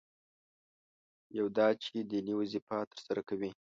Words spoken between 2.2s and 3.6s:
وظیفه ترسره کوي.